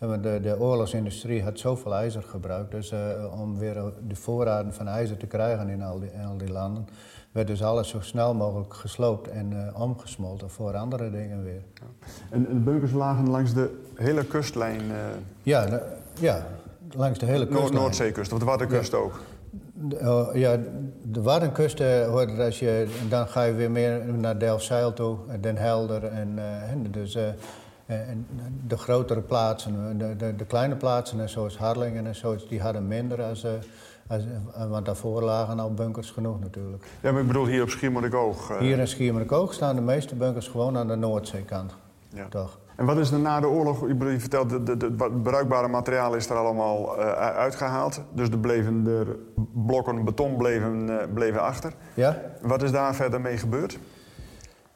[0.00, 2.98] De, de oorlogsindustrie had zoveel ijzer gebruikt, dus eh,
[3.40, 6.86] om weer de voorraden van ijzer te krijgen in al die, in al die landen,
[7.32, 11.62] werd dus alles zo snel mogelijk gesloopt en eh, omgesmolten voor andere dingen weer.
[12.30, 14.96] En de bunkers lagen langs de hele kustlijn, eh,
[15.42, 15.82] Ja, de-
[16.20, 16.46] ja
[16.96, 17.74] langs de hele Noord- kustlijn.
[17.82, 19.20] Noordzeekust, of de Waddenkust ook.
[19.72, 20.58] De- oh, ja,
[21.02, 25.34] de Waddenkust, eh, hoort als je, dan ga je weer meer naar Delfzijl toe, eh,
[25.40, 27.22] Den Helder en, eh, en dus eh,
[27.94, 28.26] en
[28.66, 32.60] de grotere plaatsen, eh, de, de, de kleine plaatsen, eh, zoals Harlingen en zoiets, die
[32.60, 33.50] hadden minder als, eh,
[34.08, 34.22] als,
[34.54, 36.84] eh, want daarvoor lagen al bunkers genoeg natuurlijk.
[37.02, 38.50] Ja, maar ik bedoel hier op Schiermonnikoog.
[38.50, 41.74] eh, Hier in Schiermonnikoog staan de meeste bunkers gewoon aan de Noordzeekant,
[42.08, 42.26] ja.
[42.28, 42.58] toch?
[42.76, 43.88] En wat is er na de oorlog?
[43.88, 48.02] Je vertelt, de, de, de, het bruikbare materiaal is er allemaal eh, uitgehaald.
[48.12, 49.16] Dus er bleven er
[49.66, 51.72] blokken beton bleven, eh, bleven achter.
[51.94, 52.20] Ja?
[52.42, 53.78] Wat is daar verder mee gebeurd?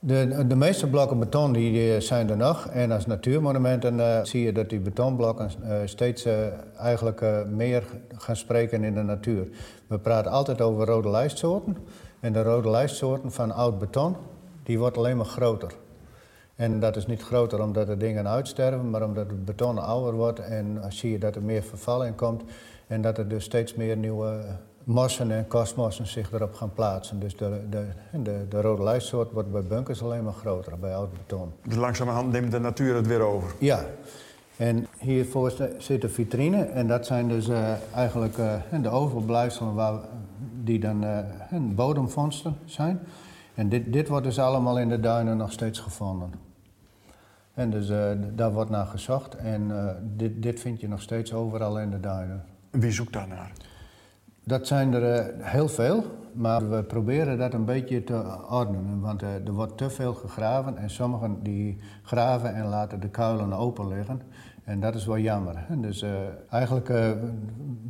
[0.06, 2.66] De, de meeste blokken beton die, zijn er nog.
[2.66, 6.34] En als natuurmonumenten eh, zie je dat die betonblokken eh, steeds eh,
[6.78, 7.84] eigenlijk meer
[8.16, 9.48] gaan spreken in de natuur.
[9.86, 11.76] We praten altijd over rode lijstsoorten.
[12.20, 14.16] En de rode lijstsoorten van oud beton,
[14.62, 15.72] die wordt alleen maar groter.
[16.54, 20.38] En dat is niet groter omdat de dingen uitsterven, maar omdat het beton ouder wordt
[20.38, 22.42] en zie je dat er meer verval in komt
[22.86, 24.40] en dat er dus steeds meer nieuwe
[24.84, 27.20] mossen en kostmossen zich erop gaan plaatsen.
[27.20, 27.86] Dus de, de,
[28.22, 31.52] de, de rode lijstsoort wordt bij bunkers alleen maar groter, bij oud beton.
[31.62, 33.54] Dus langzamerhand neemt de natuur het weer over.
[33.58, 33.84] Ja,
[34.56, 40.00] en hiervoor zit een vitrine en dat zijn dus uh, eigenlijk uh, de overblijfselen waar,
[40.62, 41.18] die dan uh,
[41.74, 43.00] bodemvondsten zijn.
[43.54, 46.32] En dit, dit wordt dus allemaal in de duinen nog steeds gevonden.
[47.54, 47.92] En dus
[48.34, 49.72] daar wordt naar gezocht en
[50.16, 52.44] dit, dit vind je nog steeds overal in de duinen.
[52.70, 53.52] Wie zoekt daar naar?
[54.44, 59.00] Dat zijn er heel veel, maar we proberen dat een beetje te ordenen.
[59.00, 63.88] Want er wordt te veel gegraven en sommigen die graven en laten de kuilen open
[63.88, 64.22] liggen.
[64.64, 65.66] En dat is wel jammer.
[65.68, 66.10] Dus uh,
[66.50, 67.10] eigenlijk uh,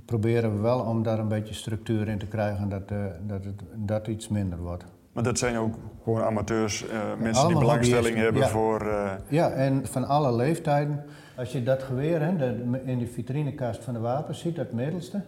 [0.04, 3.62] proberen we wel om daar een beetje structuur in te krijgen dat, uh, dat het
[3.74, 4.84] dat iets minder wordt.
[5.12, 6.84] Maar dat zijn ook gewoon amateurs,
[7.18, 8.48] mensen die belangstelling hebben ja.
[8.48, 8.86] voor...
[9.28, 11.04] Ja, en van alle leeftijden.
[11.36, 15.22] Als je dat geweer hè, in de vitrinekast van de wapens ziet, dat middelste...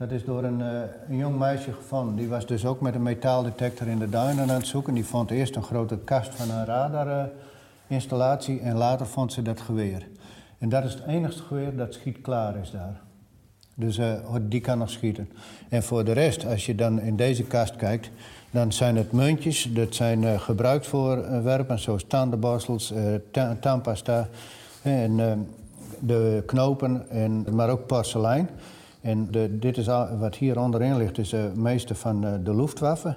[0.00, 0.60] Dat is door een,
[1.08, 2.16] een jong meisje gevonden.
[2.16, 4.94] Die was dus ook met een metaaldetector in de duinen aan het zoeken.
[4.94, 10.06] Die vond eerst een grote kast van een radarinstallatie en later vond ze dat geweer.
[10.58, 13.00] En dat is het enigste geweer dat schietklaar is daar.
[13.74, 15.30] Dus uh, die kan nog schieten.
[15.68, 18.10] En voor de rest, als je dan in deze kast kijkt,
[18.50, 19.72] dan zijn het muntjes.
[19.72, 22.92] Dat zijn uh, gebruiksvoorwerpen zoals tandenborstels,
[23.30, 24.28] ta tandpasta
[24.82, 25.46] en
[25.98, 28.48] de knopen, en, maar ook porselein.
[29.00, 29.86] En dit is
[30.18, 33.16] wat hier onderin ligt, is het meeste van de Luftwaffe.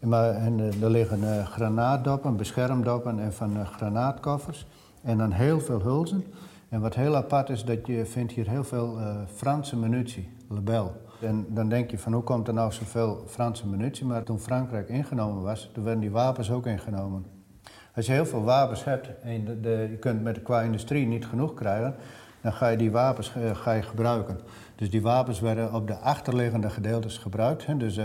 [0.00, 4.66] Maar, en, er liggen granaatdoppen, beschermdoppen en van granaatkoffers.
[5.02, 6.24] En dan heel veel hulzen.
[6.68, 8.98] En wat heel apart is, dat je vindt hier heel veel
[9.34, 10.92] Franse munitie, lebel.
[11.20, 14.06] En dan denk je van hoe komt er nou zoveel Franse munitie?
[14.06, 17.26] Maar toen Frankrijk ingenomen was, toen werden die wapens ook ingenomen.
[17.94, 21.54] Als je heel veel wapens hebt en de, je kunt met qua industrie niet genoeg
[21.54, 21.94] krijgen,
[22.40, 24.38] dan ga je die wapens ga je gebruiken.
[24.82, 27.66] Dus die wapens werden op de achterliggende gedeeltes gebruikt.
[27.66, 27.76] Hè.
[27.76, 28.04] Dus uh,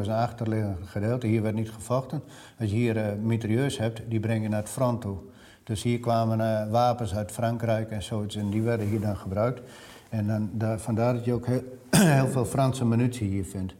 [0.00, 2.22] is een achterliggende gedeelte, hier werd niet gevochten.
[2.58, 5.16] Als je hier uh, hebt, die breng je naar het front toe.
[5.64, 9.60] Dus hier kwamen uh, wapens uit Frankrijk en zoiets en die werden hier dan gebruikt.
[10.08, 11.62] En dan, daar, vandaar dat je ook heel,
[12.20, 13.74] heel, veel Franse munitie hier vindt.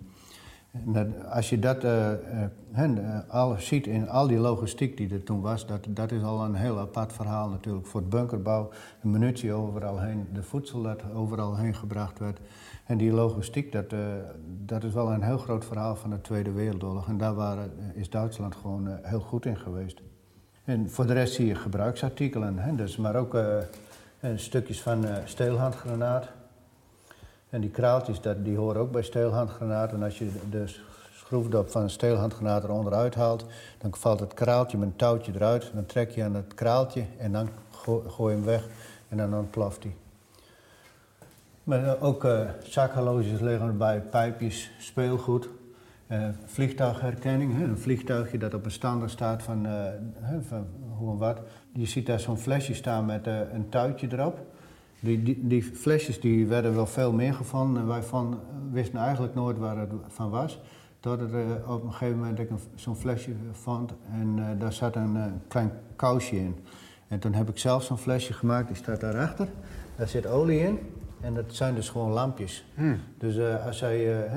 [1.30, 2.10] Als je dat uh,
[2.76, 6.44] uh, al ziet in al die logistiek die er toen was, dat, dat is al
[6.44, 7.86] een heel apart verhaal natuurlijk.
[7.86, 8.68] Voor het bunkerbouw,
[9.00, 12.40] de munitie overal heen, de voedsel dat overal heen gebracht werd.
[12.84, 13.94] En die logistiek, dat,
[14.64, 17.08] dat is wel een heel groot verhaal van de Tweede Wereldoorlog.
[17.08, 17.58] En daar
[17.94, 20.00] is Duitsland gewoon heel goed in geweest.
[20.64, 23.36] En voor de rest zie je gebruiksartikelen, hè, dus, maar ook
[24.36, 26.28] stukjes van steelhandgranaat.
[27.56, 29.92] En die kraaltjes, dat, die horen ook bij steelhandgranaat.
[29.92, 30.64] En als je de
[31.14, 33.44] schroefdop van een steelhandgranaat eronder uithaalt,
[33.78, 35.70] dan valt het kraaltje met een touwtje eruit.
[35.74, 37.48] Dan trek je aan het kraaltje en dan
[38.06, 38.66] gooi je hem weg
[39.08, 39.94] en dan ontploft hij.
[41.64, 45.48] Maar ook uh, zakhorloges liggen erbij, pijpjes, speelgoed.
[46.08, 49.66] Uh, vliegtuigherkenning, een vliegtuigje dat op een stander staat van,
[50.96, 51.38] hoe en wat.
[51.72, 54.55] Je ziet daar zo'n flesje staan met een tuitje erop.
[55.00, 59.34] Die, die, die, flesjes die werden wel veel meer gevonden en wij van, wisten eigenlijk
[59.34, 60.60] nooit waar het van was.
[61.00, 65.72] Totdat er op een gegeven moment ik zo'n flesje vond en daar zat een klein
[65.96, 66.56] kousje in.
[67.08, 69.48] En toen heb ik zelf zo'n flesje gemaakt, die staat daarachter.
[69.96, 70.78] Daar zit olie in
[71.20, 72.64] en dat zijn dus gewoon lampjes.
[72.74, 72.98] Hmm.
[73.18, 74.28] Dus als zij,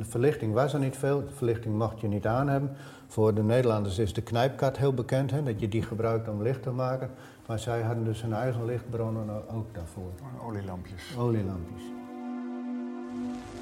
[0.00, 2.70] verlichting was er niet veel, verlichting mocht je niet aan hebben.
[3.06, 6.62] Voor de Nederlanders is de knijpkat heel bekend, hè, dat je die gebruikt om licht
[6.62, 7.10] te maken.
[7.46, 10.12] Maar zij hadden dus hun eigen lichtbronnen ook daarvoor.
[10.42, 11.16] Olielampjes.
[11.18, 11.82] Olielampjes.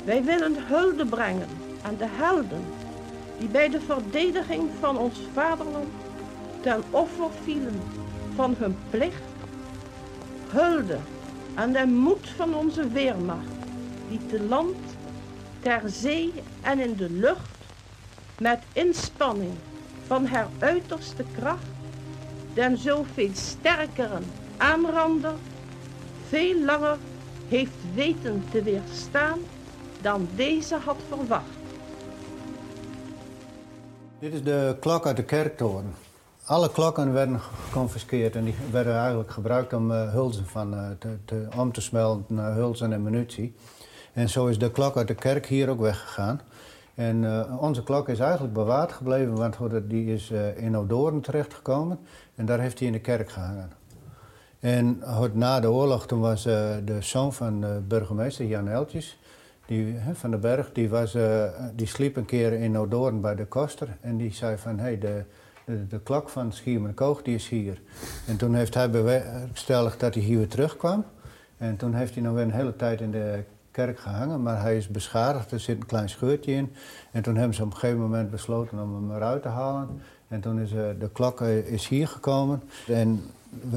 [0.04, 1.48] Wij willen hulde brengen
[1.82, 2.64] aan de helden
[3.38, 5.88] die bij de verdediging van ons vaderland
[6.60, 7.80] ten offer vielen
[8.34, 9.22] van hun plicht.
[10.48, 10.98] Hulde
[11.54, 13.56] aan de moed van onze weermacht,
[14.08, 14.76] die te land,
[15.60, 17.50] ter zee en in de lucht
[18.38, 19.52] met inspanning
[20.06, 21.73] van haar uiterste kracht
[22.54, 24.24] den zoveel sterkeren
[24.56, 25.34] aanrander
[26.28, 26.96] veel langer
[27.48, 29.38] heeft weten te weerstaan
[30.00, 31.44] dan deze had verwacht.
[34.18, 35.94] Dit is de klok uit de kerktoren.
[36.44, 41.16] Alle klokken werden geconfiskeerd en die werden eigenlijk gebruikt om uh, hulzen van, uh, te,
[41.24, 43.54] te, om te smelten naar hulzen en munitie.
[44.12, 46.40] En zo is de klok uit de kerk hier ook weggegaan.
[46.94, 49.56] En uh, onze klok is eigenlijk bewaard gebleven, want
[49.88, 51.98] die is in Odoorn terechtgekomen.
[52.34, 53.70] En daar heeft hij in de kerk gehangen.
[54.60, 55.02] En
[55.32, 59.18] na de oorlog, toen was de zoon van burgemeester Jan Eltjes,
[59.66, 61.16] die, van den Berg, die, was,
[61.74, 63.96] die sliep een keer in Odoorn bij de koster.
[64.00, 65.24] En die zei van, hé, hey, de
[65.64, 67.80] de, de klok van Schiermonnikoog die is hier.
[68.26, 71.04] En toen heeft hij bewerkstelligd dat hij hier weer terugkwam.
[71.56, 74.76] En toen heeft hij nog weer een hele tijd in de kerk gehangen, maar hij
[74.76, 75.50] is beschadigd.
[75.50, 76.72] Er zit een klein scheurtje in.
[77.10, 79.88] En toen hebben ze op een gegeven moment besloten om hem eruit te halen.
[80.28, 82.62] En toen is uh, de klok uh, is hier gekomen.
[82.86, 83.22] En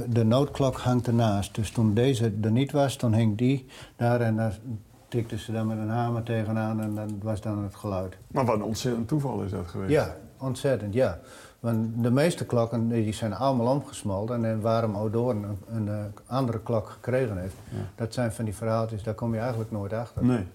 [0.09, 1.55] de noodklok hangt ernaast.
[1.55, 4.59] Dus toen deze er niet was, toen hing die daar en daar
[5.07, 8.17] tikten ze dan met een hamer tegenaan en dat was dan het geluid.
[8.27, 9.91] Maar wat een ontzettend toeval is dat geweest.
[9.91, 11.19] Ja, ontzettend, ja.
[11.59, 14.45] Want de meeste klokken die zijn allemaal omgesmolten.
[14.45, 17.77] En waarom Odoorn een, een, een, andere klok gekregen heeft, ja.
[17.95, 20.25] dat zijn van die verhaaltjes, daar kom je eigenlijk nooit achter.
[20.25, 20.45] Nee.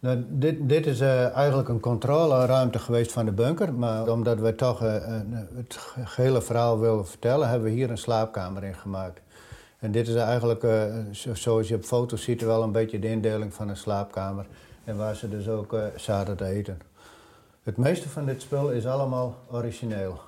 [0.00, 3.74] Nou, dit, dit is uh, eigenlijk een controleruimte geweest van de bunker.
[3.74, 4.92] Maar omdat we toch uh,
[5.54, 9.20] het hele verhaal willen vertellen, hebben we hier een slaapkamer in gemaakt.
[9.78, 10.82] En dit is eigenlijk, uh,
[11.32, 14.46] zoals je op foto's ziet, wel een beetje de indeling van een slaapkamer.
[14.84, 16.78] En waar ze dus ook zaten te eten.
[17.62, 20.20] Het meeste van dit spul is allemaal origineel.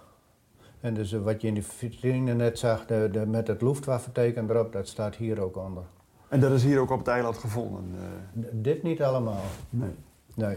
[0.82, 4.72] En dus wat je in de vitrine net zag, de, de, met het Luftwaffe-teken erop,
[4.72, 5.82] dat staat hier ook onder.
[6.28, 7.94] En dat is hier ook op het eiland gevonden?
[7.94, 8.44] Uh...
[8.52, 9.42] Dit niet allemaal.
[9.70, 9.94] Nee.
[10.34, 10.56] Nee.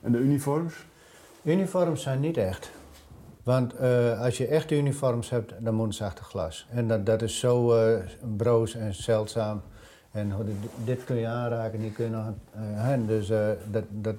[0.00, 0.86] En de uniforms?
[1.42, 2.70] Uniforms zijn niet echt.
[3.42, 6.66] Want uh, als je echte uniforms hebt, dan moeten ze achter glas.
[6.70, 7.96] En dat, dat is zo uh,
[8.36, 9.62] broos en zeldzaam.
[10.14, 10.32] En
[10.84, 12.24] dit kun je aanraken, die kun je nog...
[12.56, 13.26] Uh, dus
[13.70, 14.14] dat, dat,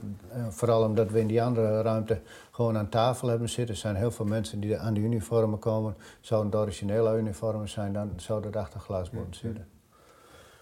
[0.49, 2.19] vooral omdat we in die andere ruimte
[2.51, 3.75] gewoon aan tafel hebben zitten.
[3.75, 5.95] Er zijn heel veel mensen die aan de uniformen komen.
[6.21, 9.67] Zouden het originele uniformen zijn, dan zou dat achter glas zitten.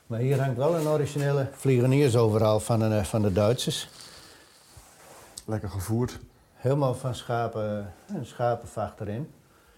[0.08, 3.90] Maar hier hangt wel een originele vliegeniers overal van de, van de Duitsers.
[5.46, 6.20] Lekker gevoerd.
[6.54, 9.32] Helemaal van schapen, een schapenvacht erin.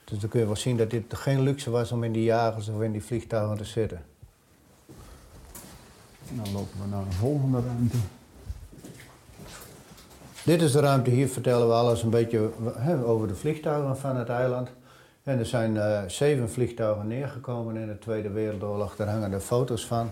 [0.03, 2.69] Dus dan kun je wel zien dat dit geen luxe was om in die jagers
[2.69, 4.01] of in die vliegtuigen te zitten.
[6.31, 7.97] Dan lopen we naar de volgende ruimte.
[10.43, 12.49] Dit is de ruimte, hier vertellen we alles een beetje
[13.05, 14.69] over de vliegtuigen van het eiland.
[15.23, 18.95] En er zijn uh, zeven vliegtuigen neergekomen in de Tweede Wereldoorlog.
[18.95, 20.09] Daar hangen er foto's van.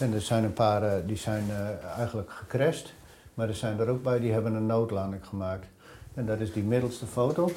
[0.00, 2.92] En er zijn een paar uh, die zijn uh, eigenlijk gecrashed.
[3.34, 5.66] Maar er zijn er ook bij die hebben een noodlanding gemaakt.
[6.14, 7.50] En dat is die middelste foto.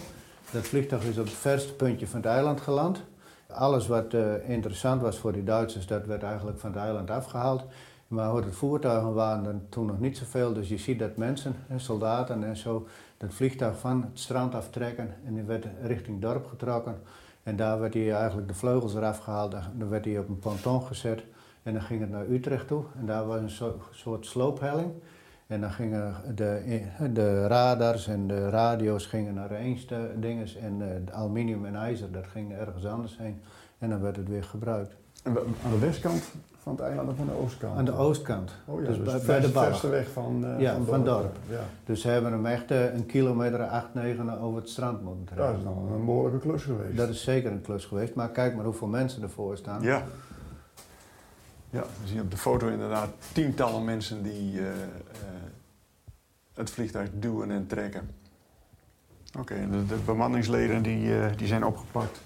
[0.52, 3.02] Dat vliegtuig is op het verste puntje van het eiland geland.
[3.48, 4.14] Alles wat
[4.48, 7.64] interessant was voor die Duitsers, dat werd eigenlijk van het eiland afgehaald.
[8.12, 10.54] Maar hoe het voertuigen waren er toen nog niet zoveel.
[10.54, 15.16] Dus je ziet dat mensen, soldaten en zo, dat vliegtuig van het strand aftrekken.
[15.26, 17.02] En die werd richting dorp getrokken.
[17.44, 19.56] En daar werd hij eigenlijk de vleugels eraf gehaald.
[19.78, 21.24] Dan werd hij op een ponton gezet.
[21.64, 22.84] En dan ging het naar Utrecht toe.
[23.00, 24.92] En daar was een soort sloophelling.
[25.48, 26.82] En dan gingen de,
[27.14, 30.56] de radars en de radio's gingen naar de dinges.
[30.56, 33.42] En de aluminium en ijzer, dat ging ergens anders heen.
[33.78, 35.01] En dan werd het weer gebruikt.
[35.24, 36.24] Aan de westkant
[36.62, 37.78] van het eiland of aan de oostkant?
[37.78, 38.52] Aan de oostkant.
[38.66, 41.38] Oh ja, dus, dus bij, de verste weg van, uh, ja, van, van dorp.
[41.50, 41.60] Ja.
[41.86, 45.48] Dus ze hebben hem echt uh, een kilometer, acht, negen over het strand moeten trekken.
[45.48, 46.98] Dat is dan een behoorlijke klus geweest.
[46.98, 49.82] Dat is zeker een klus geweest, maar kijk maar hoeveel mensen ervoor staan.
[49.82, 50.04] Ja.
[51.70, 54.68] Ja, we zien op de foto inderdaad tientallen mensen die uh,
[56.54, 58.10] het vliegtuig duwen en trekken.
[59.40, 62.22] Oké, okay, de, de, bemanningsleden die, die zijn opgepakt.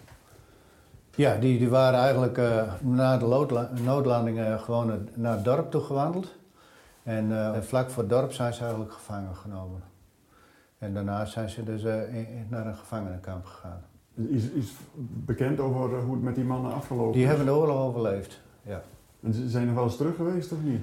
[1.15, 3.25] Ja, die, die waren eigenlijk uh, na de
[3.83, 6.35] noodlanding uh, gewoon naar het dorp toe gewandeld.
[7.03, 9.81] En uh, vlak voor het dorp zijn ze eigenlijk gevangen genomen.
[10.77, 13.81] En daarna zijn ze dus in, naar een gevangenenkamp gegaan.
[14.15, 17.27] Is, is bekend over hoe het met die mannen afgelopen Die is?
[17.27, 18.81] hebben de oorlog overleefd, ja.
[19.23, 20.81] En zijn er wel eens terug geweest of niet?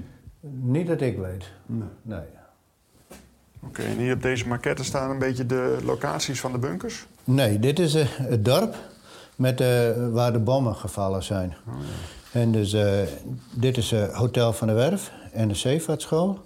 [0.60, 1.50] Niet dat ik weet.
[1.66, 1.88] Nee.
[2.02, 2.18] nee.
[2.18, 7.06] Oké, okay, en hier op deze maquette staan een beetje de locaties van de bunkers?
[7.24, 8.74] Nee, dit is het dorp
[9.36, 9.68] met, uh,
[10.10, 11.56] waar de bommen gevallen zijn.
[11.68, 11.74] Oh,
[12.32, 12.40] ja.
[12.40, 12.90] En dus uh,
[13.54, 16.38] dit is het uh, Hotel van de Werf en de Zeevaartschool.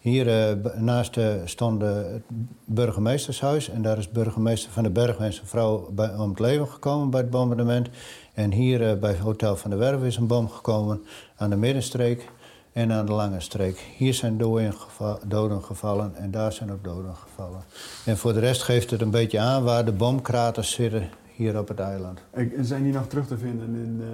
[0.00, 2.22] Hier naast stond het
[2.64, 6.68] burgemeestershuis en daar is burgemeester van de Berg en zijn vrouw bij, om het leven
[6.68, 7.88] gekomen bij het bombardement.
[8.34, 11.04] En hier bij het Hotel van de Werf is een bom gekomen
[11.36, 12.30] aan de middenstreek
[12.72, 13.86] en aan de lange streek.
[13.96, 17.62] Hier zijn doden, geva doden gevallen en daar zijn ook doden gevallen.
[18.04, 21.68] En voor de rest geeft het een beetje aan waar de bomkraters zitten hier op
[21.68, 22.20] het eiland.
[22.30, 24.00] En zijn die nog terug te vinden in...
[24.00, 24.06] Uh...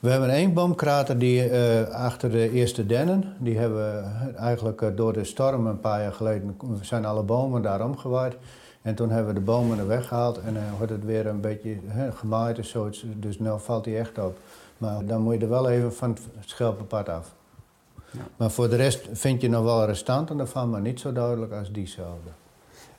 [0.00, 3.34] We hebben één boomkrater die uh, achter de eerste dennen.
[3.38, 6.56] Die hebben eigenlijk uh, door de storm een paar jaar geleden...
[6.80, 8.36] zijn alle bomen daar omgewaaid.
[8.82, 11.76] En toen hebben we de bomen er weggehaald en dan wordt het weer een beetje
[11.86, 12.90] hè, gemaaid en zo.
[13.16, 14.38] Dus nu valt hij echt op.
[14.78, 17.34] Maar dan moet je er wel even van het schelpenpad af.
[18.10, 18.20] Ja.
[18.36, 21.72] Maar voor de rest vind je nog wel restanten ervan, maar niet zo duidelijk als
[21.72, 22.30] diezelfde.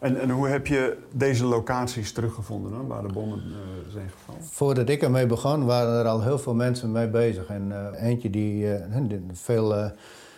[0.02, 4.44] En, en hoe heb je deze locaties teruggevonden waar de bommen uh, zijn gevallen?
[4.44, 7.48] Voordat ik ermee begon, waren er al heel veel mensen mee bezig.
[7.48, 8.76] En uh, eentje die uh,
[9.32, 9.92] veel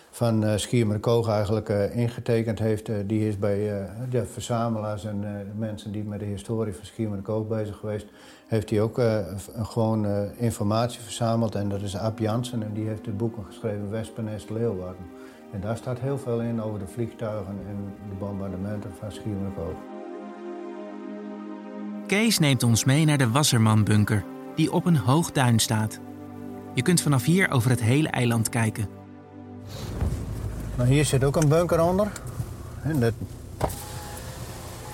[0.10, 2.90] van uh, Schiermerkoog eigenlijk ingetekend heeft.
[3.06, 5.26] Die is bij de verzamelaars en
[5.58, 8.08] mensen die met de historie van Schiermerkoog bezig geweest.
[8.48, 9.02] Heeft hij ook
[9.62, 10.06] gewoon
[10.38, 11.56] informatie verzameld.
[11.56, 15.06] En dat is Ab Jansen en die heeft de boeken geschreven Wespennest Leeuwarden.
[15.54, 19.76] En daar staat heel veel in over de vliegtuigen en de bombardementen van Schiermerkoog.
[22.08, 24.24] Kees neemt ons mee naar de Wassermanbunker,
[24.56, 26.00] die op een hoog duin staat.
[26.74, 28.88] Je kunt vanaf hier over het hele eiland kijken.
[30.76, 32.12] Nou, hier zit ook een bunker onder.
[32.82, 33.14] En dat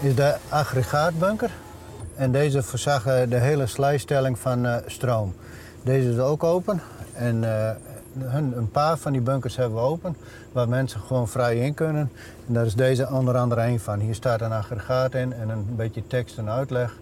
[0.01, 1.51] is de aggregaatbunker.
[2.15, 5.33] En deze voorzag de hele slijstelling van uh, stroom.
[5.83, 6.81] Deze is ook open.
[7.13, 7.69] En uh,
[8.31, 10.15] een paar van die bunkers hebben we open,
[10.51, 12.11] waar mensen gewoon vrij in kunnen.
[12.47, 13.99] En daar is deze onder andere een van.
[13.99, 16.97] Hier staat een aggregaat in en een beetje tekst en uitleg.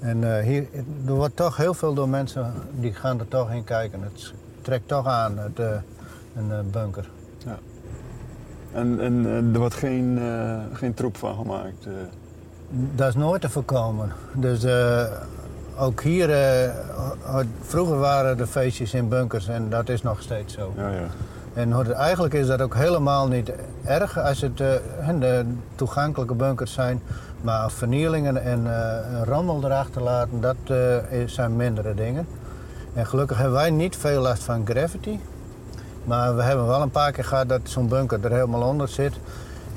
[0.00, 0.66] En uh, hier,
[1.06, 4.02] er wordt toch heel veel door mensen, die gaan er toch in kijken.
[4.02, 5.66] Het trekt toch aan, het, uh,
[6.36, 7.08] een bunker.
[7.44, 7.58] Ja.
[8.72, 11.86] En, en er wordt geen, uh, geen troep van gemaakt?
[12.94, 14.12] Dat is nooit te voorkomen.
[14.34, 14.62] Dus
[15.78, 16.28] ook hier,
[17.60, 20.72] vroeger waren de feestjes in bunkers en dat is nog steeds zo.
[20.76, 21.06] Ja, ja.
[21.54, 23.52] En eigenlijk is dat ook helemaal niet
[23.84, 27.02] erg als het de toegankelijke bunkers zijn.
[27.40, 32.26] Maar vernielingen en uh, rommel erachter laten, dat uh, zijn mindere dingen.
[32.94, 35.18] En gelukkig hebben wij niet veel last van gravity.
[36.04, 39.14] Maar we hebben wel een paar keer gehad dat zo'n bunker er helemaal onder zit.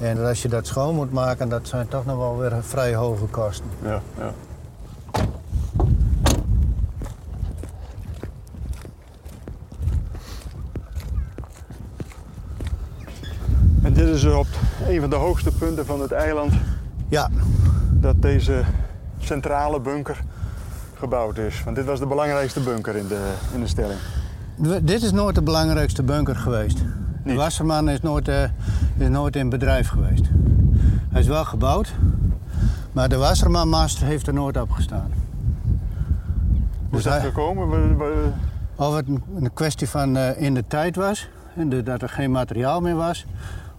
[0.01, 3.25] En als je dat schoon moet maken, dat zijn toch nog wel weer vrij hoge
[3.25, 3.65] kosten.
[3.81, 4.31] Ja, ja.
[13.83, 14.47] En dit is op
[14.97, 16.53] een van de hoogste punten van het eiland.
[17.07, 17.29] Ja.
[17.91, 18.63] Dat deze
[19.19, 20.23] centrale bunker
[20.93, 21.63] gebouwd is.
[21.63, 23.99] Want dit was de belangrijkste bunker in de, in de stelling.
[24.81, 26.83] Dit is nooit de belangrijkste bunker geweest.
[27.23, 28.43] De Wasserman is nooit, uh,
[28.97, 30.25] is nooit in bedrijf geweest.
[31.10, 31.93] Hij is wel gebouwd,
[32.91, 35.12] maar de Wassermanmast heeft er nooit op gestaan.
[36.89, 37.97] Hoe is dus dat gekomen?
[38.75, 42.31] Of het een kwestie van uh, in de tijd was, en de, dat er geen
[42.31, 43.25] materiaal meer was,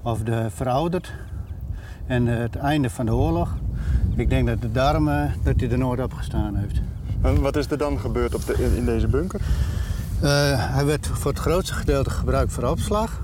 [0.09, 1.13] of de verouderd
[2.07, 3.55] en het einde van de oorlog.
[4.17, 5.05] Ik denk dat het daarom
[5.43, 6.81] dat hij er nooit op gestaan heeft.
[7.23, 9.41] En wat is er dan gebeurd op de, in deze bunker?
[9.41, 10.31] Uh,
[10.75, 13.21] hij werd voor het grootste gedeelte gebruikt voor opslag.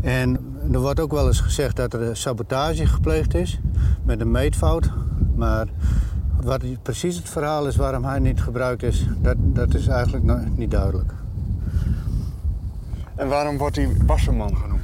[0.00, 3.60] En er wordt ook wel eens gezegd dat er sabotage gepleegd is
[4.02, 4.90] met een meetfout.
[5.34, 5.66] Maar
[6.42, 10.70] wat precies het verhaal is waarom hij niet gebruikt is, dat, dat is eigenlijk niet
[10.70, 11.12] duidelijk.
[13.14, 14.77] En waarom wordt hij Wasserman genoemd?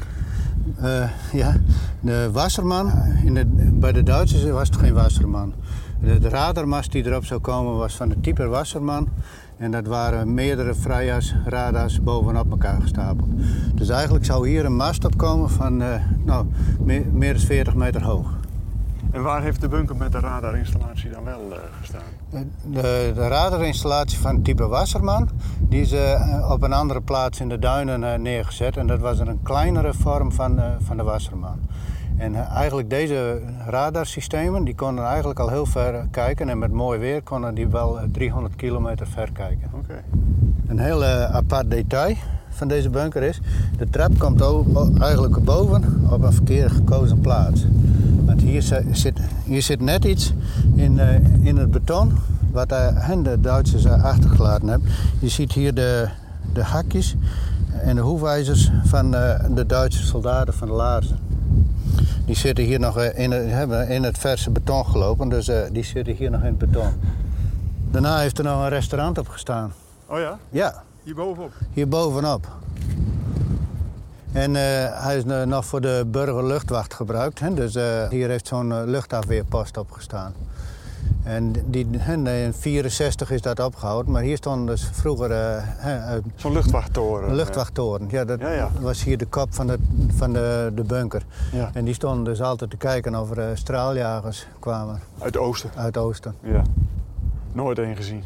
[0.83, 1.57] Uh, ja,
[2.01, 2.93] de Wasserman,
[3.25, 5.55] in de, bij de Duitsers was het geen Wasserman.
[6.01, 9.09] De, radarmast die erop zou komen was van de type Wasserman.
[9.57, 13.29] En dat waren meerdere vrijheidsradars bovenop elkaar gestapeld.
[13.75, 16.47] Dus eigenlijk zou hier een mast opkomen van uh, nou,
[17.13, 18.31] meer, dan 40 meter hoog.
[19.15, 22.03] En waar heeft de bunker met de radarinstallatie dan wel uh, gestaan?
[22.63, 25.29] De, de, radarinstallatie van type Wasserman
[25.61, 28.77] die is uh, op een andere plaats in de duinen neergezet.
[28.77, 31.59] En dat was een kleinere vorm van, van de Wasserman.
[32.17, 36.49] En eigenlijk deze radarsystemen die konden eigenlijk al heel ver kijken.
[36.49, 39.71] En met mooi weer konden die wel 300 kilometer ver kijken.
[39.75, 40.03] Okay.
[40.67, 42.17] Een heel apart detail
[42.49, 43.41] van deze bunker is...
[43.77, 44.43] de trap komt
[45.01, 47.65] eigenlijk boven op een verkeerd gekozen plaats.
[48.55, 50.33] Hier zit, hier zit net iets
[50.75, 52.19] in, uh, in het beton...
[52.53, 54.89] wat uh, de Duitsers achtergelaten hebben.
[55.19, 56.09] Je ziet hier de,
[56.53, 57.17] de hakjes
[57.83, 59.11] en de hoefijzers van
[59.55, 61.19] de Duitse soldaten van de laarzen.
[62.27, 65.85] Die zitten hier nog eh, in het, hebben in het verse beton gelopen, dus die
[65.85, 66.93] zitten hier nog in het beton.
[67.91, 69.73] Daarna heeft er nog een restaurant op gestaan.
[70.07, 70.39] Oh ja?
[70.51, 70.83] Ja.
[71.73, 72.49] Hier bovenop?
[74.35, 74.61] En uh,
[75.05, 77.41] hij is nog voor de burgerluchtwacht gebruikt.
[77.41, 77.55] Hè?
[77.55, 80.35] Dus uh, hier heeft zo'n luchtafweerpost op gestaan.
[81.23, 81.87] En die,
[82.25, 85.31] in 64 is dat opgehouden, maar hier stond dus vroeger...
[85.31, 87.29] Uh, Zo'n luchtwachttoren.
[87.29, 88.25] Een luchtwachttoren, ja.
[88.25, 88.41] Dat
[88.81, 89.79] was hier de kop van de,
[90.17, 91.23] van de, de bunker.
[91.53, 91.71] Ja.
[91.73, 95.01] En die stonden dus altijd te kijken of er straaljagers kwamen.
[95.19, 95.71] Uit het oosten?
[95.75, 96.35] Uit het oosten.
[96.41, 96.63] Ja.
[97.53, 98.25] Nooit één gezien?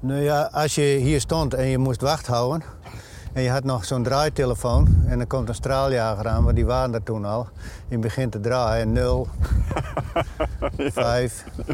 [0.00, 2.62] Nou ja, als je hier stond en je moest wacht houden...
[3.34, 6.94] En je had nog zo'n draaitelefoon en dan komt een straaljager aan, want die waren
[6.94, 7.48] er toen al.
[7.88, 9.28] Je begint te draaien, 0,
[10.78, 11.44] 5.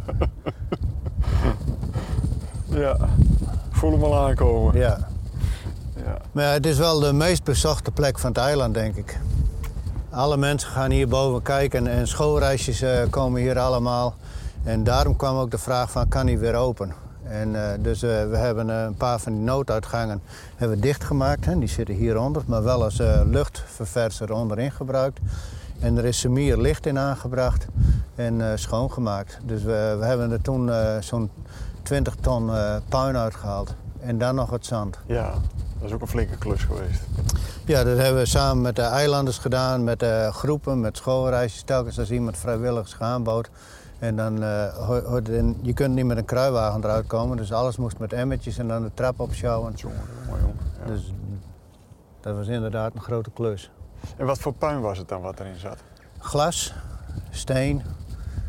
[2.70, 2.96] Ja,
[3.70, 4.78] voel hem al aankomen.
[4.78, 4.98] Ja.
[5.96, 6.16] ja.
[6.32, 9.18] Maar ja, het is wel de meest bezochte plek van het eiland, denk ik.
[10.10, 14.14] Alle mensen gaan hier boven kijken en schoolreisjes uh, komen hier allemaal.
[14.64, 16.94] En daarom kwam ook de vraag van, kan hij weer open?
[17.30, 20.22] En, uh, dus uh, we hebben een paar van die nooduitgangen
[20.56, 21.44] hebben we dichtgemaakt.
[21.44, 21.58] Hè.
[21.58, 25.18] Die zitten hieronder, maar wel als luchtververser onderin gebruikt.
[25.80, 27.66] En er is semier licht in aangebracht
[28.14, 29.38] en schoongemaakt.
[29.44, 30.70] Dus we, we hebben er toen
[31.00, 31.30] zo'n
[31.82, 32.50] 20 ton
[32.88, 33.74] puin uitgehaald.
[34.00, 34.98] En dan nog het zand.
[35.06, 35.30] Ja,
[35.78, 37.00] dat is ook een flinke klus geweest.
[37.64, 41.62] Ja, dat hebben we samen met de eilanders gedaan, met groepen, met schoolreisjes.
[41.62, 43.50] Telkens als iemand vrijwilligers aanbood.
[44.00, 44.66] En dan, uh,
[45.62, 48.82] je kunt niet met een kruiwagen eruit komen, dus alles moest met emmertjes en dan
[48.82, 49.72] de trap opschouwen.
[49.76, 50.02] Jongen.
[50.80, 50.86] Ja.
[50.86, 51.12] Dus
[52.20, 53.70] dat was inderdaad een grote klus.
[54.16, 55.76] En wat voor puin was het dan wat erin zat?
[56.18, 56.74] Glas,
[57.30, 57.82] steen.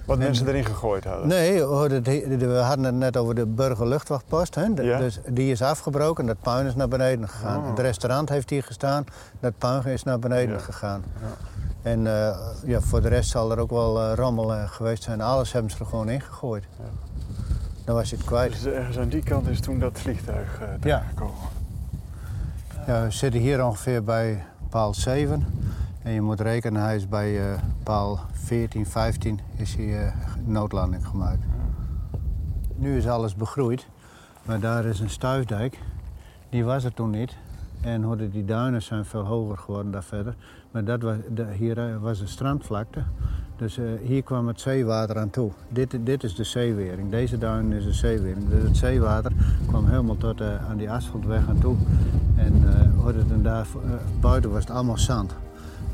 [0.06, 1.28] Wat en, mensen erin gegooid hadden?
[1.28, 4.56] Nee, we hadden het net over de burgerluchtwachtpost.
[4.56, 4.66] Hè?
[4.76, 4.98] Ja?
[4.98, 7.60] Dus die is afgebroken, dat puin is naar beneden gegaan.
[7.60, 7.70] Oh.
[7.70, 9.06] Het restaurant heeft hier gestaan,
[9.40, 10.62] dat puin is naar beneden Ja.
[10.62, 11.04] gegaan.
[11.22, 11.28] Ja.
[11.82, 15.22] En uh, ja, voor de rest zal er ook wel uh, rommel uh, geweest zijn.
[15.22, 16.64] Alles hebben ze er gewoon ingegooid.
[16.80, 16.86] Ja.
[17.86, 18.52] Dan was je het kwijt.
[18.52, 21.00] Dus ergens aan die kant is toen dat vliegtuig Ja.
[21.10, 21.36] gekomen.
[22.88, 25.46] Ja, we zitten hier ongeveer bij paal 7.
[26.04, 27.40] En je moet rekenen, hij is bij
[27.84, 30.14] paal 14, 15 is hij
[30.46, 31.44] noodlanding gemaakt.
[32.76, 33.88] Nu is alles begroeid,
[34.44, 35.80] maar daar is een stuifdijk.
[36.50, 37.36] Die was er toen niet.
[37.82, 40.36] En hoorde die duinen zijn veel hoger geworden daar verder.
[40.72, 43.04] Maar dat was, de, hier was een strandvlakte.
[43.62, 45.52] Dus uh, hier kwam het zeewater aan toe.
[45.70, 47.10] Dit, dit is de zeewering.
[47.10, 48.50] Deze duin is de zeewering.
[48.50, 49.32] Dus het zeewater
[49.68, 51.76] kwam helemaal tot uh, aan die asfaltweg aan toe.
[52.36, 53.68] En uh, hoorde het daar,
[54.20, 55.36] buiten was het allemaal zand.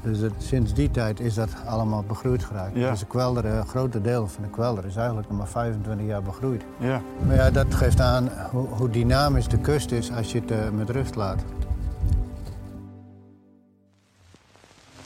[0.02, 2.76] Dus het, sinds die tijd is dat allemaal begroeid geraakt.
[2.76, 2.90] Ja.
[2.90, 6.24] Dus de kwelder, een grote deel van de kwelder is eigenlijk nog maar 25 jaar
[6.24, 6.64] begroeid.
[6.78, 7.02] Ja.
[7.26, 10.90] Maar ja, dat geeft aan hoe, hoe dynamisch de kust is als je het met
[10.90, 11.44] rust laat.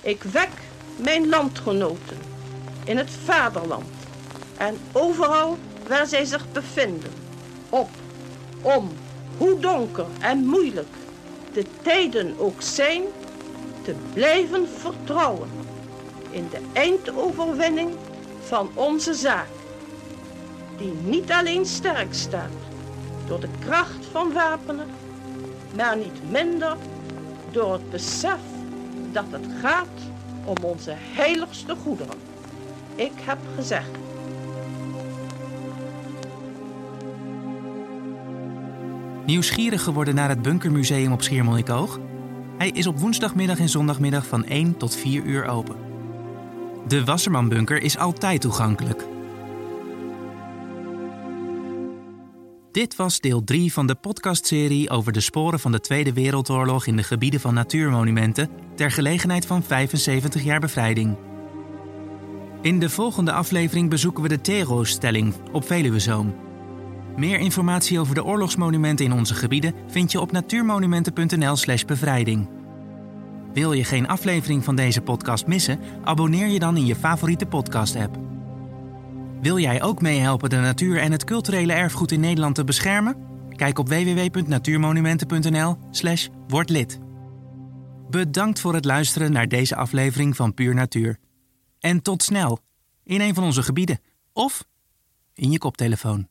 [0.01, 0.49] Ik wek
[0.95, 2.17] mijn landgenoten
[2.83, 3.85] in het vaderland.
[4.57, 7.11] En overal waar zij zich bevinden.
[7.69, 7.89] Op
[8.61, 8.89] om,
[9.37, 10.95] hoe donker en moeilijk
[11.53, 13.03] de tijden ook zijn,
[13.81, 15.49] te blijven vertrouwen
[16.29, 17.91] in de eindoverwinning
[18.39, 19.47] van onze zaak,
[20.77, 22.51] die niet alleen sterk staat
[23.27, 24.89] door de kracht van wapenen,
[25.75, 26.77] maar niet minder
[27.51, 28.39] door het besef
[29.11, 29.87] dat het gaat
[30.43, 32.17] om onze heiligste goederen.
[32.95, 33.89] Ik heb gezegd.
[39.25, 41.99] Nieuwsgierig geworden naar het Bunkermuseum op Schiermonnikoog?
[42.57, 45.75] Hij is op woensdagmiddag en zondagmiddag van 1 tot 4 uur open.
[46.87, 49.05] De Wassermanbunker is altijd toegankelijk.
[52.71, 56.95] Dit was deel 3 van de podcastserie over de sporen van de Tweede Wereldoorlog in
[56.95, 61.17] de gebieden van natuurmonumenten ter gelegenheid van 75 jaar bevrijding.
[62.61, 66.35] In de volgende aflevering bezoeken we de Tero-stelling op Veluwezoom.
[67.17, 72.49] Meer informatie over de oorlogsmonumenten in onze gebieden vind je op natuurmonumenten.nl/slash bevrijding.
[73.53, 75.79] Wil je geen aflevering van deze podcast missen?
[76.03, 78.30] Abonneer je dan in je favoriete podcast-app.
[79.41, 83.15] Wil jij ook meehelpen de natuur en het culturele erfgoed in Nederland te beschermen?
[83.55, 86.27] Kijk op www.natuurmonumenten.nl/slash.
[88.09, 91.17] Bedankt voor het luisteren naar deze aflevering van Puur Natuur.
[91.79, 92.59] En tot snel
[93.03, 93.99] in een van onze gebieden
[94.33, 94.65] of
[95.33, 96.30] in je koptelefoon.